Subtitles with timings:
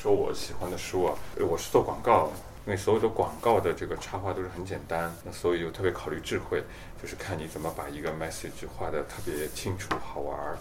[0.00, 2.30] 说我喜欢的书啊，我是做广告，
[2.64, 6.62] 因为所有的广告的这个插画都是很简单，那所以就特别考虑智慧，
[7.02, 10.58] 就是看你怎么把一个 message 画的特别清楚、好玩儿，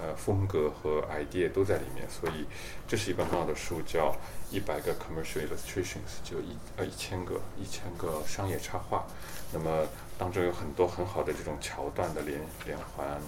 [0.00, 2.08] 呃，风格和 idea 都在里面。
[2.08, 2.46] 所以
[2.86, 4.10] 这是一本很好的书，叫
[4.50, 9.04] 《一百个 commercial illustrations》，就一呃一千个一千个商业插画。
[9.52, 13.20] 那么当中有很多很好的这种桥段的连连环。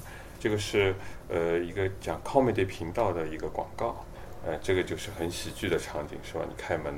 [0.43, 0.95] 这个是
[1.29, 4.03] 呃一个讲 comedy 频道的一个广告，
[4.47, 6.41] 呃，这个就是很喜剧的场景，是吧？
[6.49, 6.95] 你开门，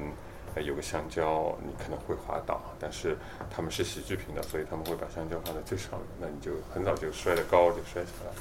[0.55, 3.17] 呃，有个香蕉，你可能会滑倒，但是
[3.51, 8.33] 他们是喜剧频道，所以他们会把香蕉放在最上面，那你就很早就摔得高，就摔下来。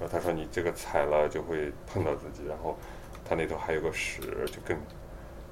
[0.00, 2.76] 然后他说你这个踩了就会碰到自己，然后
[3.24, 4.76] 他那头还有个屎，就更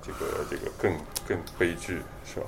[0.02, 0.93] 这个这个更
[1.29, 2.47] 更悲剧，是吧？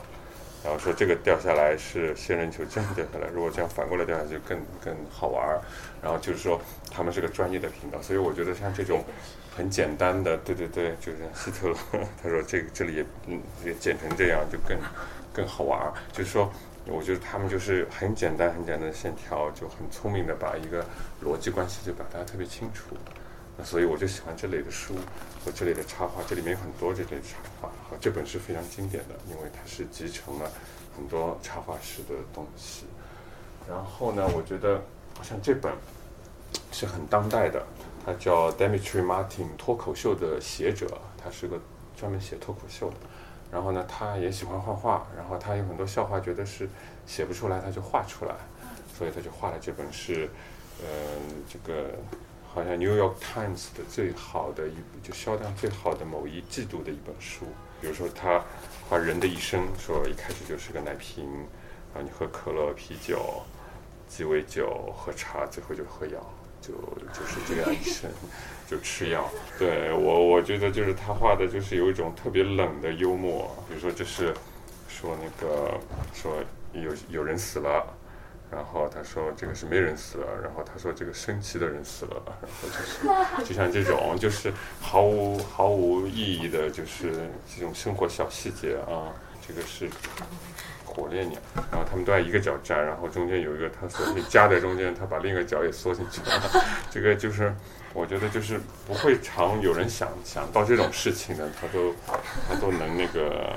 [0.65, 5.60] 然后说这个掉下来是仙人球这样掉下来，如果这样反过来掉下去更更好玩儿。
[6.01, 9.04] 然后就是说他们是个专业的频道，所以我觉得像这种
[9.56, 11.76] 很简单的，对对对，就是希特勒
[12.22, 14.78] 他说这个这里也嗯也剪成这样就更
[15.32, 15.92] 更好玩儿。
[16.12, 16.50] 就是说，
[16.86, 20.84] 我觉得他们就是很简单很简单的线条，就很聪明的把一个
[21.23, 22.96] 逻辑关系就表达特别清楚。
[23.56, 24.95] 那所以我就喜欢这类的书
[25.45, 30.50] 和这类的插画，这里面有很多这类插画，和这本是非常经典的，因为它是集成了
[30.96, 32.86] 很多插画师的东西。
[33.68, 34.82] 然后呢，我觉得
[35.23, 35.70] 像这本
[36.73, 37.62] 是很当代的，
[38.04, 40.86] 他叫 Demetri Martin，脱口秀的写者，
[41.22, 41.58] 他是个
[41.96, 42.96] 专门写脱口秀的。
[43.50, 46.68] 然后呢，他也喜欢画画，然后他有很多笑话，觉得是
[47.06, 48.34] 写不出来，他就画出来，
[48.96, 50.30] 所以他就画了这本是，
[50.80, 50.86] 呃，
[51.46, 51.90] 这个
[52.52, 57.45] 好像 New York Times 的最好的一就销量最好的某一季度的一本书。
[57.80, 58.42] 比如说他
[58.88, 61.26] 画人的一生，说一开始就是个奶瓶，
[61.92, 63.42] 然后你喝可乐、啤酒、
[64.08, 66.19] 鸡尾酒、喝茶，最后就喝药，
[66.62, 66.72] 就
[67.12, 68.09] 就是这样一生，
[68.66, 69.28] 就吃药。
[69.59, 73.54] 对我，我觉得就是他画的，就是有一种特别冷的幽默。
[73.69, 74.32] 比如说，这是
[74.88, 75.78] 说那个
[76.14, 76.36] 说
[76.72, 77.84] 有有人死了，
[78.50, 89.12] 然后他说这个是没人死了，然后他说这个生气的人死了，然后就是就像这种就是毫无毫无意义的，就是这种生活小细节啊。
[89.44, 89.91] 这个是
[90.94, 96.64] 火烈鸟，然后他们都在一个脚站，然后中间有一个他所以夹在中间，他把另一个脚也缩进去了。
[96.91, 97.54] 这个就是
[97.94, 101.94] 我觉得就是不会常有人想想到这种事情的，他都
[102.48, 103.53] 他都能那个，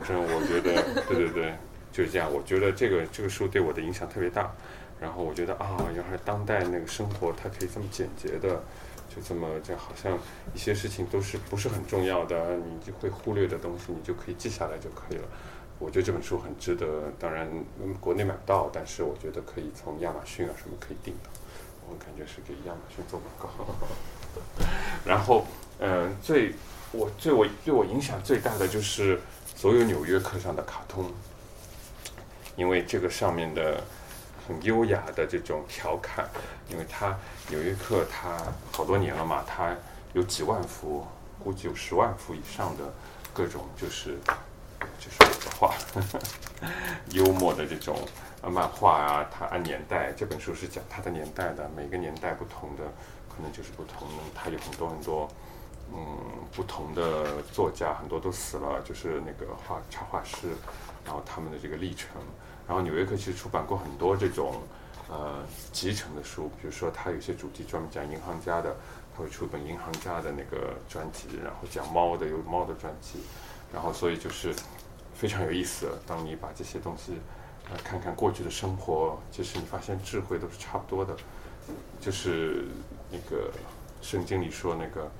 [0.00, 1.54] 反正我觉得对对对，
[1.92, 2.32] 就是这样。
[2.32, 4.50] 我觉得这个这个书对我的影响特别大。
[4.98, 8.62] 然后我觉得啊，原来当代那个生活它可以这么简洁的，
[9.14, 10.18] 就这么这，好像
[10.54, 15.24] 一些事情都是不是很重要的，你就会忽略的东西，你就可以记下来就可以了。
[15.78, 17.48] 我觉得这本书很值得，当然
[18.00, 21.30] 国内买不到，但是我觉得可以从亚马逊啊什么可以订的。
[21.88, 23.74] 我感觉是给亚马逊做广告。
[25.04, 25.46] 然后
[25.78, 26.54] 嗯、最
[26.92, 29.20] 我对我对我影响最大的就是
[29.54, 31.12] 所有纽约客上的卡通，
[32.56, 33.82] 因为这个上面的
[34.48, 36.26] 很优雅的这种调侃，
[36.70, 37.14] 因为它
[37.50, 38.42] 纽约客它
[38.72, 39.76] 好多年了嘛，它
[40.14, 41.06] 有几万幅，
[41.44, 42.84] 估计有十万幅以上的
[43.34, 44.16] 各种就是
[44.98, 45.74] 就是我的画，
[47.10, 47.96] 幽默的这种
[48.42, 52.84] 呃漫画啊，它按年代，这本书是讲它的年代的，每个年代不同的
[53.28, 55.28] 可能就是不同的，它有很多很多。
[55.94, 56.18] 嗯，
[56.50, 60.48] 不同的作家很多都死了，就是那个画插画师，
[61.04, 62.08] 然后他们的这个历程。
[62.66, 64.60] 然后纽约客其实出版过很多这种
[65.08, 68.74] 呃集成的书，比如说他有些主题专门讲银行家的，
[69.16, 73.20] 他会出本银行家的那个专辑，然后讲猫的有猫的专辑，
[73.72, 74.52] 然后所以就是
[75.16, 75.88] 非常有意思。
[76.06, 77.14] 当你把这些东西
[77.70, 81.16] 呃看看过去的生活，其实你发现智慧都是差不多的，
[82.00, 82.66] 就是
[83.10, 83.50] 那个
[84.02, 85.10] 圣经里说那个。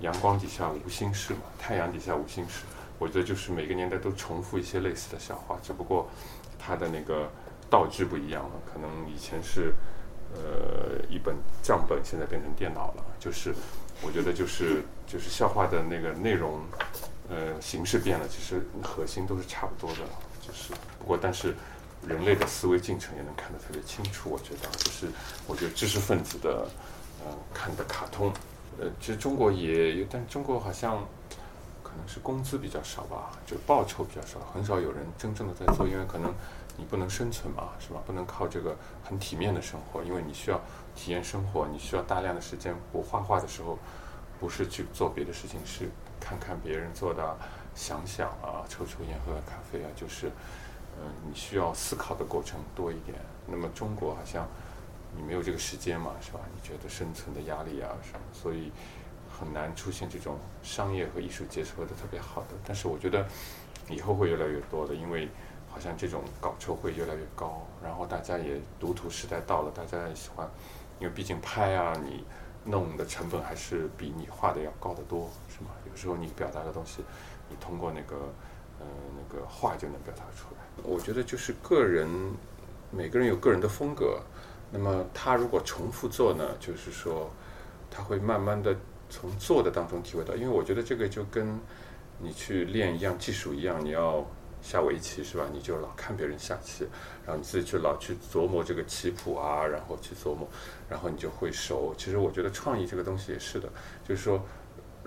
[0.00, 2.64] 阳光底下无心事嘛，太阳底下无心事。
[2.98, 6.10] 我觉得就是每个年代都重复一些类似的笑话，只不过
[6.58, 7.30] 它的那个
[7.70, 8.50] 道具不一样了。
[8.66, 9.72] 可能以前是
[10.34, 13.04] 呃一本账本，现在变成电脑了。
[13.20, 13.54] 就是
[14.02, 16.62] 我觉得就是就是笑话的那个内容
[17.30, 20.00] 呃形式变了，其实核心都是差不多的。
[20.42, 21.54] 就是不过但是
[22.06, 24.28] 人类的思维进程也能看得特别清楚。
[24.28, 25.06] 我觉得就是
[25.46, 26.68] 我觉得知识分子的
[27.24, 28.32] 呃看的卡通。
[28.78, 31.06] 呃，其实中国也有，但中国好像
[31.82, 36.32] 可能是工资比较少吧，就报酬比较少，很少有人真正的在做，因为可能
[36.78, 38.00] 你不能生存嘛，是吧？
[38.06, 38.74] 不能靠这个
[39.04, 40.58] 很体面的生活，因为你需要
[40.96, 42.74] 体验生活，你需要大量的时间。
[42.92, 43.78] 我画画的时候，
[44.38, 45.90] 不是去做别的事情，是
[46.20, 47.36] 看看别人做的，
[47.74, 50.28] 想想啊，抽抽烟，喝喝咖啡啊，就是
[50.98, 53.18] 嗯、你需要思考的过程多一点。
[53.46, 54.46] 那么中国好像。
[55.16, 56.38] 你没有这个时间嘛，是吧？
[56.54, 58.70] 你觉得生存的压力啊什么，所以
[59.28, 62.54] 很难出现这种商业和艺术结合的特别好的。
[62.64, 63.26] 但是我觉得
[63.88, 65.28] 以后会越来越多的，因为
[65.68, 70.48] 好像这种稿酬会越来越高，然后大家也读图时代到了，大家也喜欢，
[71.00, 72.24] 因为毕竟拍啊，你
[72.64, 75.70] 弄的成本还是比你画的要高得多，是吗？
[76.00, 77.02] 时候你表达的东西，
[77.48, 78.16] 你通过那个
[78.80, 78.86] 呃
[79.16, 80.60] 那个画就能表达出来。
[80.82, 82.08] 我觉得就是个人，
[82.90, 84.20] 每个人有个人的风格。
[84.72, 87.28] 那么他如果重复做呢，就是说
[87.90, 88.74] 他会慢慢的
[89.08, 91.58] 从做的当中体会到，因为我觉得这个就跟
[92.18, 94.24] 你去练一样技术一样，你要
[94.62, 95.44] 下围棋是吧？
[95.52, 96.86] 你就老看别人下棋，
[97.26, 100.46] 然后你自己去老去琢磨这个棋谱啊，然后去琢磨，
[100.88, 101.92] 然后你就会熟。
[101.98, 103.68] 其实我觉得创意这个东西也是的，
[104.06, 104.40] 就是说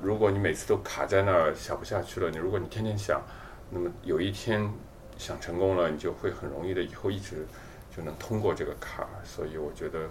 [0.04, 3.22] 如果你每次都卡在那儿想不下去了，你如果你天天想，
[3.70, 4.70] 那么有一天
[5.18, 7.48] 想成功了，你就会很容易的以后一直。
[7.96, 10.10] 就能通过这个坎儿，所以我觉得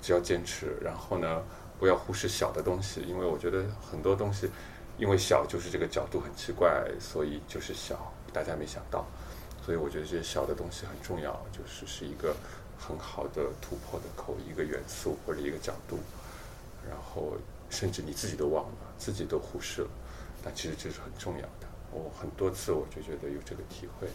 [0.00, 1.42] 只要坚持，然后呢，
[1.76, 4.48] 不要忽视小的东西，因为我觉得很多东西，
[4.96, 9.04] 因为小就是这个角度很奇怪，所以就是小，大家没想到，
[9.60, 12.36] 所以我觉得这些小的东西很重要，就是是一个
[12.78, 15.98] 很好的突破的口，一个元素或者一个角度，
[16.88, 17.36] 然后
[17.68, 19.88] 甚至你自己都忘了，自己都忽视了，
[20.44, 21.66] 但其实这是很重要的。
[21.90, 24.08] 我很多次我就觉得有这个体会。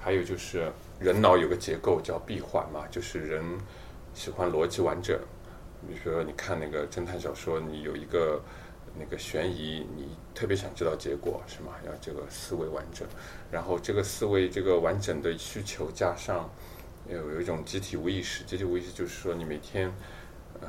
[0.00, 3.42] 还有就是人脑有个结构叫闭环嘛，就是人
[4.12, 5.18] 喜欢逻辑完整。
[5.88, 8.42] 比如说你看那个侦探小说，你有一个
[8.98, 11.72] 那个悬疑，你特别想知道结果是吗？
[11.86, 13.06] 要这个思维完整，
[13.50, 16.50] 然后这个思维这个完整的需求加上
[17.08, 19.90] 有有一种集体无意识，集体无意识就是说你每天
[20.60, 20.68] 嗯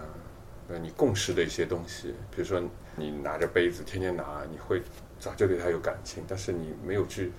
[0.69, 2.61] 呃你共识的一些东西，比如说
[2.95, 4.81] 你拿着杯子天天拿，你会
[5.19, 7.31] 早就对它有感情，但是你没有去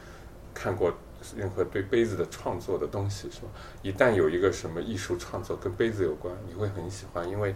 [0.55, 0.93] 看过。
[1.35, 3.49] 任何对杯子的创作的东西，是吧？
[3.83, 7.53] 一旦有一个什么艺术创作跟杯子有关，你会很喜欢，因为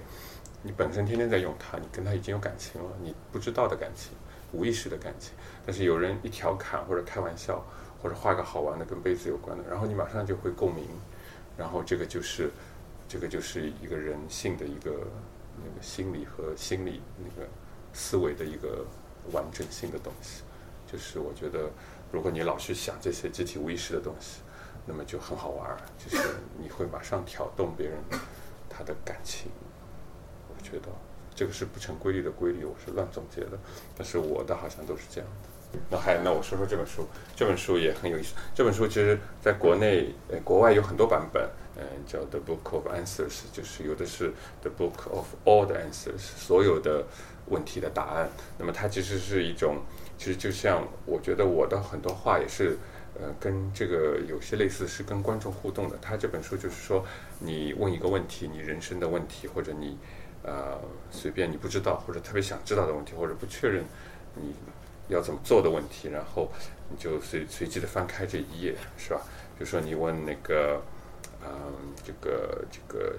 [0.63, 4.13] 你本身天天在用它，你跟它已经有感情了，你不知道的感情，
[4.53, 5.35] 无意识的感情。
[5.65, 7.65] 但是有人一调侃或者开玩笑，
[8.03, 10.85] 或者画个好玩的跟杯子有关的，然后你马上就会共鸣，
[11.57, 12.51] 然后这个就是
[13.07, 15.07] 这个就是一个人性的一个
[15.59, 17.47] 那个心理和心理那个
[17.93, 18.85] 思维的一个
[19.33, 20.43] 完整性的东西，
[20.91, 21.71] 就是我觉得。
[22.13, 24.41] 如果你老去想这些集体无意识的东西，
[24.85, 26.21] 那么就很好玩儿，就是
[26.59, 27.97] 你会马上挑动别人
[28.69, 29.49] 他的感情。
[30.49, 30.89] 我觉得
[31.33, 33.57] 这个是不成规律的规律，我是乱总结的，
[33.97, 35.79] 但是我的好像都是这样的。
[35.89, 37.07] 那还有那我说说这本书，
[37.37, 38.35] 这本书也很有意思。
[38.57, 41.49] 这本书其实在国内、呃国外有很多版本，
[41.81, 44.29] 嗯，叫《The Book of Answers》，就是有的是
[44.61, 47.07] 《The Book of All the Answers》，所有的
[47.47, 48.29] 问题的答案。
[48.59, 49.79] 那么它其实是一种。
[50.19, 52.77] 其实就像我觉得我的很多话也是，
[53.19, 55.97] 呃，跟这个有些类似，是跟观众互动的。
[55.97, 57.03] 他这本书就是说，
[57.39, 59.97] 你问一个问题，你人生的问题，或者你，
[60.43, 60.79] 呃，
[61.11, 63.83] 随便你不知道或者特别想知道的问题，或者不确认
[64.35, 64.53] 你
[65.09, 66.53] 要怎么做的问题，然后
[66.91, 69.23] 你就随随机的翻开这一页，是吧？
[69.59, 70.83] 就说你问那个，
[71.45, 73.17] 嗯，这个这个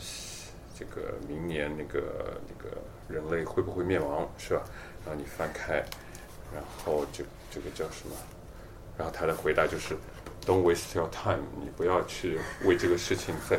[0.78, 2.78] 这个明年那个那个
[3.08, 4.64] 人类会不会灭亡，是吧？
[5.06, 5.84] 然后你翻开。
[6.54, 8.16] 然后这这个叫什么？
[8.98, 9.96] 然后他的回答就是
[10.46, 13.58] ，Don't waste your time，你不要去为这个事情再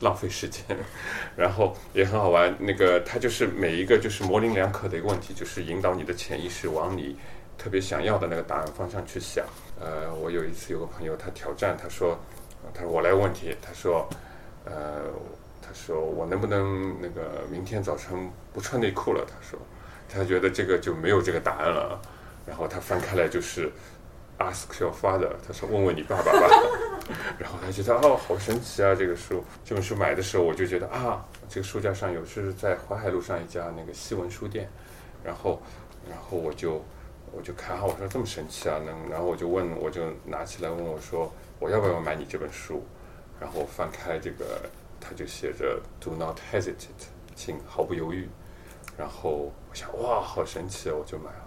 [0.00, 0.62] 浪费时间。
[1.36, 7.16] 然后也很好玩，那个他就是每一个就是模棱两可的一个问题，就是引导你的潜意识往你
[7.58, 9.44] 特别想要的那个答案方向去想。
[9.80, 12.16] 呃，我有一次有个朋友他挑战，他说，
[12.74, 14.08] 他说我来问题，他说，
[14.64, 15.04] 呃，
[15.62, 19.24] 他说我能不能那个明天早晨不穿内裤了？
[19.26, 19.58] 他说。
[20.08, 22.00] 他觉得这个就没有这个答案了，
[22.46, 23.68] 然后他翻开来就是
[24.38, 26.48] Ask Your Father，他说问问你爸爸吧，
[27.36, 34.70] 然后他觉得哦好神奇啊这个书，这本书买的时候我就觉得啊这个书架上有是在淮海路上一家那个西文书店，
[35.24, 35.60] 然后
[36.08, 36.82] 然后我就
[37.36, 42.82] 我就看啊我说这么神奇啊能，然后我就问我就拿起来问我说我要不要买你这本书，
[43.38, 44.68] 然后翻开这个
[45.00, 48.28] 他就写着 Do not hesitate，请毫不犹豫。
[48.96, 50.94] 然后我想，哇，好神奇啊！
[50.98, 51.46] 我就买了。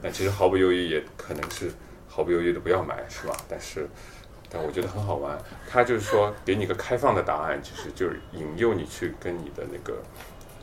[0.00, 1.70] 那其实毫不犹豫也可能是
[2.08, 3.36] 毫不犹豫的不要买，是吧？
[3.46, 3.86] 但是，
[4.48, 5.38] 但我觉得很好玩。
[5.68, 10.00] 他就是说，给你个开放的答案，其实就是引诱你去跟你的那个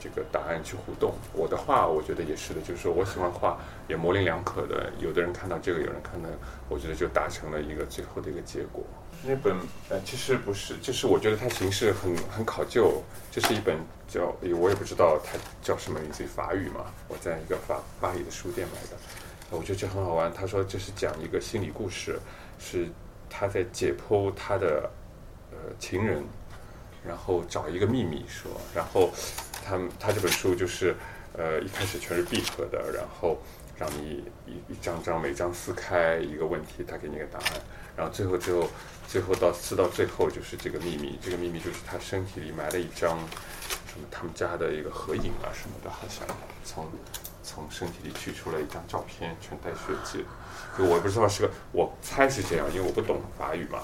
[0.03, 1.13] 这个答案去互动。
[1.31, 3.57] 我的话，我觉得也是的，就是说我喜欢画，
[3.87, 4.91] 也模棱两可的。
[4.99, 6.27] 有的人看到这个，有人看到，
[6.67, 8.83] 我觉得就达成了一个最后的一个结果。
[9.25, 9.55] 那本
[9.89, 13.01] 呃，其实不是，就是我觉得它形式很很考究。
[13.31, 16.87] 这是一本叫，我也不知道它叫什么名字，法语嘛。
[17.07, 18.97] 我在一个法巴黎的书店买的，
[19.57, 20.33] 我觉得这很好玩。
[20.33, 22.19] 他说这是讲一个心理故事，
[22.59, 22.89] 是
[23.29, 24.89] 他在解剖他的
[25.51, 26.21] 呃情人，
[27.07, 29.09] 然后找一个秘密说，然后
[29.63, 30.95] 他他这本书就是
[31.37, 33.37] 呃，一开始全是闭合的，然后
[33.77, 37.61] 让你一一张张每张撕开一个问题，他给你个答案，
[37.95, 38.69] 然后最后最后
[39.07, 43.17] 最后到撕到最后就是这个秘密，这个秘密就是他身体里埋了一张
[43.87, 46.27] 什么他们家的一个合影啊什么的，好像
[46.63, 46.87] 从
[47.43, 50.23] 从身体里取出了一张照片，全带血迹。
[50.77, 53.79] 就我不知道是个，我猜是这样，因为我不懂法语嘛。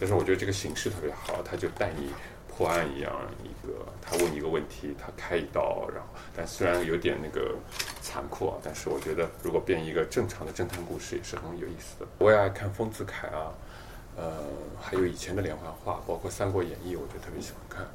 [0.00, 2.10] 但是我觉得这个形式特别好，他就带你
[2.54, 3.10] 破案一样，
[3.42, 7.54] 一个他问你一个问题，他开一刀，然后但虽然有点那个
[8.02, 12.06] 残酷啊，但是我觉得如果编一个正常的侦探故事也是很有意思的。
[12.18, 13.52] 我也爱看丰子恺啊，
[14.16, 14.44] 呃，
[14.80, 17.86] 还有以前的连环画，包括《三国演义》，我就特别喜欢看，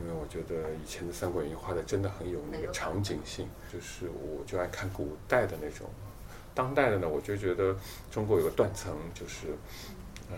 [0.00, 5.88] 因为我觉得以前的《三国演义》画的真的很有那个场景性，就是我就爱看古代的那种。
[6.52, 7.76] 当代的呢，我就觉得
[8.10, 9.46] 中国有个断层，就是
[10.30, 10.36] 嗯。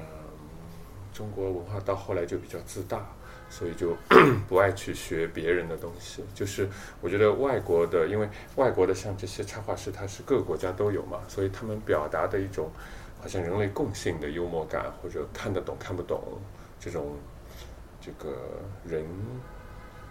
[1.14, 3.06] 中国文化到后来就比较自大，
[3.52, 3.94] 所以就
[4.48, 6.24] 不爱去学别人的东西。
[6.34, 6.66] 就是
[7.02, 12.70] 我觉得外国的，因为外国的像这些插画师，他是各个国家都有嘛，所以他们表达的一种
[13.20, 16.40] 好像人类共性的幽默感，或者看得懂看不懂
[16.80, 17.14] 这种
[18.00, 18.34] 这个
[18.86, 19.04] 人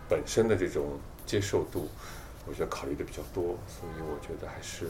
[0.08, 1.90] 本身的这种接受度，
[2.46, 3.58] 我觉得考虑的比较多。
[3.68, 4.86] 所以我觉得还是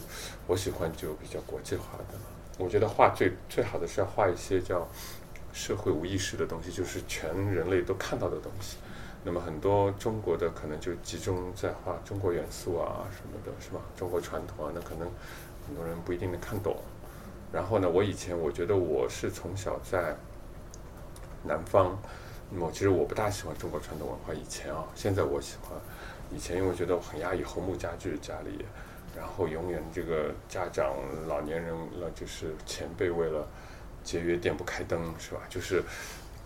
[0.46, 2.16] 我喜欢就比较国际化的。
[2.58, 4.86] 我觉得画最最好的是要画一些叫。
[5.54, 8.78] 社会无意识的东西，就是全人类都看到的东西。
[9.24, 13.80] 那么很多中国的可能就集中在画中国元素啊什么的，是吧？
[13.96, 15.08] 中国传统啊，那可能
[15.68, 16.76] 很多人不一定能看懂。
[17.54, 20.16] 然后呢，我以前我觉得我是从小在
[21.44, 21.96] 南方，
[22.50, 24.34] 那么其实我不大喜欢中国传统文化。
[24.34, 25.78] 以前啊，现在我喜欢。
[26.34, 28.66] 以前因为觉得我很压抑，红木家具家里，
[29.16, 30.96] 然后永远这个家长、
[31.28, 33.48] 老年人了，就是前辈为了。
[34.04, 35.42] 节约电不开灯是吧？
[35.50, 35.84] 就是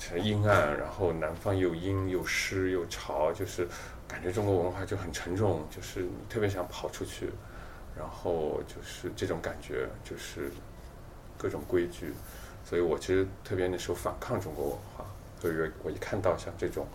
[0.09, 3.67] 很阴暗，然后南方又阴又湿又潮，就是
[4.07, 7.29] 感觉中国文化就很沉重，就是特别想跑出去，
[7.97, 10.51] 然后就是这种感觉，就是
[11.37, 12.13] 各种规矩，
[12.63, 15.05] 所以我其实特别那时候反抗中国文化，
[15.41, 16.85] 所以我一看到像这种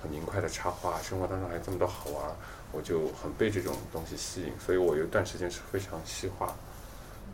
[0.00, 2.30] 很明快的插画，生活当中还有这么多好玩，
[2.70, 6.54] 我就很被这种东西吸引，所以我有一段时间是非常西化。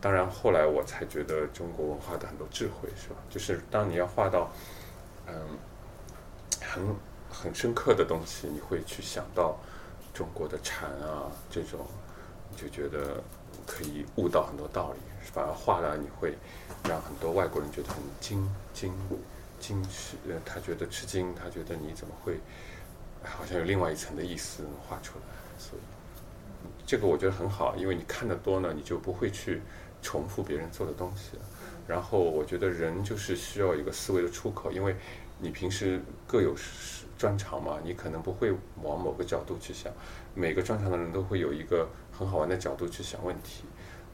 [0.06, 3.16] 当然，后来我才觉得中国文化的很多智慧，是吧？
[3.28, 4.48] 就是当你要画到，
[5.26, 5.34] 嗯，
[6.62, 6.94] 很
[7.28, 9.58] 很深刻的东西，你会去想到
[10.14, 11.84] 中国的禅啊这种，
[12.52, 13.20] 你就觉得
[13.66, 14.98] 可以悟到很多道理。
[15.32, 16.38] 反而画了，你会
[16.88, 18.94] 让很多外国人觉得很惊惊
[19.58, 19.82] 惊，
[20.28, 22.38] 呃，他觉得吃惊，他觉得你怎么会
[23.24, 25.24] 好像有另外一层的意思画出来？
[25.58, 25.82] 所以
[26.86, 29.60] 这个我觉得很好，因为你看的多呢，你就不会去。
[30.02, 31.38] 重复别人做的东西，
[31.86, 34.94] 然后我觉得人就是需要一个思维的出口，因为
[35.38, 36.54] 你平时各有
[37.18, 39.92] 专长嘛，你可能不会往某个角度去想，
[40.34, 43.64] 每个专长的人都会有一个很好玩的角度去想问题，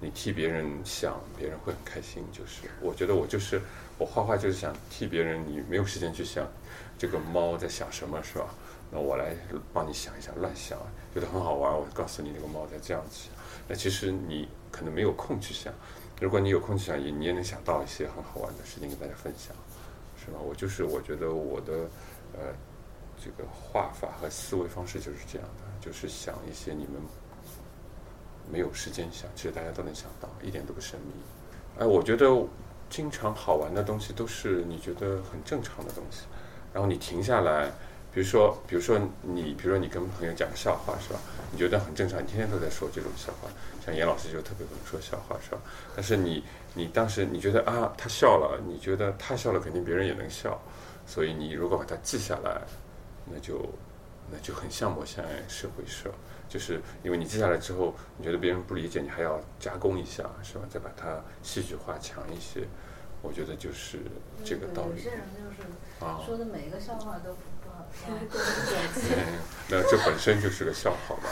[0.01, 2.25] 你替别人想，别人会很开心。
[2.33, 3.61] 就是我觉得我就是
[3.99, 6.47] 我画画就是想替别人，你没有时间去想
[6.97, 8.47] 这个猫在想什么，是吧？
[8.91, 9.35] 那我来
[9.73, 10.79] 帮你想一想，乱想，
[11.15, 13.29] 觉得很好玩，我告诉你这个猫在这样子，
[13.69, 14.49] 那其实你。
[14.73, 15.73] 可能没有空去想，
[16.21, 19.55] 如果你有空去想，也你也能想到一些很好玩的事情跟大家分享，
[20.17, 20.39] 是吧？
[20.41, 21.73] 我就是我觉得我的
[22.33, 22.55] 呃
[23.23, 26.95] 这个画法和思维方式就是这样的，就是想一些你们
[28.51, 31.13] 没有时间想，其实大家都能想到，一点都不神秘。
[31.79, 32.27] 哎，我觉得
[32.89, 36.23] 经常好玩的东西都是你觉得很正常的东西，
[36.73, 37.71] 然后你停下来。
[38.15, 41.19] 比如说，比如说你，比如说你跟朋友讲个笑话，是吧？
[41.51, 43.49] 你觉得很正常，你天天都在说这种笑话。
[43.85, 45.59] 像严老师就特别会说笑话，是吧？
[45.97, 50.61] 但是你，你当时你觉得啊，他笑了，你觉得他笑了，肯定别人也能笑。
[51.07, 52.61] 所以你如果把它记下来，
[53.25, 53.67] 那就
[54.31, 56.11] 那就很像模像样是回事。
[56.51, 60.65] 就是因为你记下来之后，你觉得别人不理解，你还要加工一下，是吧？
[60.69, 62.69] 再把它戏剧化强一些。
[63.23, 64.01] 我觉得就是
[64.45, 64.91] 这个道理。
[64.91, 67.35] 有些人就是说的每一个笑话都。
[68.09, 68.19] 嗯
[69.69, 71.23] 那这本身就是个笑话嘛，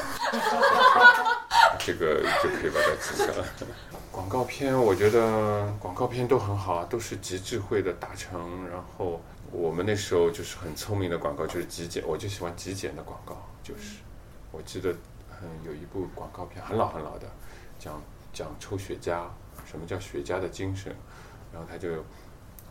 [1.78, 3.44] 这个就可以把它记下来。
[4.10, 8.66] 广告片，我觉得广告片都很好啊，都是极智慧的达成。
[8.70, 13.46] 然后我们那时候就是很聪明的广告，就是极简，我就喜欢极简的广告。
[13.62, 13.98] 就是
[14.50, 14.90] 我记得
[15.42, 17.26] 嗯有一部广告片很老很老的，
[17.78, 18.00] 讲
[18.32, 19.24] 讲抽雪茄，
[19.68, 20.94] 什么叫雪茄的精神？
[21.52, 22.04] 然后他就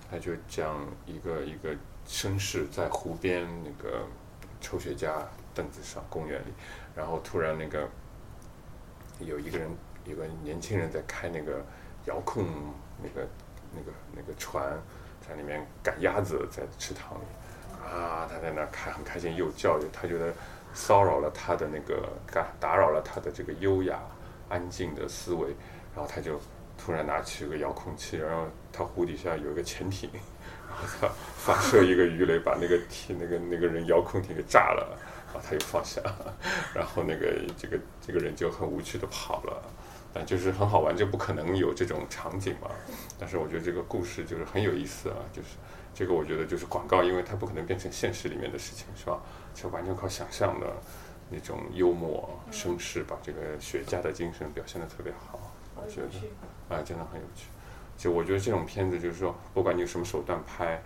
[0.10, 1.75] 他就讲一个一个。
[2.09, 4.01] 绅士在湖边那个
[4.59, 5.13] 抽雪茄，
[5.53, 6.51] 凳子上公园里，
[6.95, 7.87] 然后突然那个
[9.19, 9.69] 有一个人，
[10.05, 11.63] 有个年轻人在开那个
[12.05, 12.43] 遥控
[12.97, 13.27] 那个
[13.71, 14.75] 那个那个船，
[15.25, 17.25] 在里面赶鸭子在池塘里，
[17.85, 20.33] 啊，他在那开很开心，又叫又，他觉得
[20.73, 23.99] 骚扰了他的那个干打扰了他的这个优雅
[24.49, 25.49] 安静的思维，
[25.95, 26.41] 然后他就
[26.75, 30.09] 突然拿起一个遥控器，然后他湖底下有一个潜艇，
[31.38, 36.01] 发射一个鱼雷，把那个艇那个那个人遥控艇给炸了，然后他又放下，
[36.74, 39.62] 然后那个这个这个人就很无趣的跑了，
[40.13, 42.69] 但就是很好玩，就不可能有这种场景嘛。
[43.19, 45.50] 但是我觉得这个故事就是很有意思啊，就是。
[45.91, 49.19] 这个我觉得就是广告，因为它不可能变成现实里面的事情，是吧？
[49.53, 50.67] 就完全靠想象的
[51.29, 55.51] 那种幽默、声势，把这个雪茄的精神表现的特别好。
[55.75, 56.07] 我觉得
[56.74, 57.48] 啊，真的很有趣。
[57.99, 60.81] 就我觉得这种片子，就是说，不管你用什么手段拍，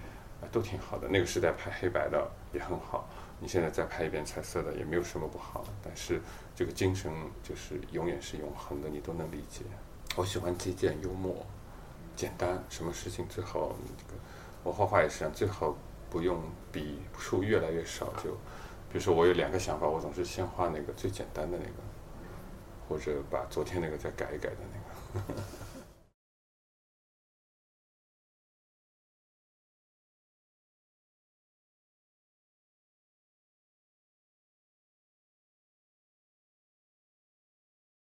[0.51, 1.07] 都挺好的。
[1.07, 3.07] 那个时代拍黑白的也很好，
[3.39, 5.63] 你现在再拍一遍彩色的，也没有什么不好。
[5.83, 6.19] 但是
[6.55, 7.11] 这个精神
[7.43, 9.61] 就是永远是永恒的，你都能理解。
[10.15, 11.45] 我喜欢极简幽默、
[12.15, 13.75] 简单，什么事情最好。
[14.63, 15.77] 我画画也是这样，最好
[16.09, 16.41] 不用
[16.71, 18.07] 笔数越来越少。
[18.23, 18.31] 就
[18.91, 21.73] 比如说，我有两个想法，我总是先画那个最简单的那个，
[22.89, 25.43] 或者把昨天那个再改一改的那个。